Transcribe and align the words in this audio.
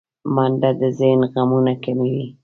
منډه 0.33 0.71
د 0.79 0.81
ذهن 0.99 1.21
غمونه 1.31 1.73
کموي 1.83 2.25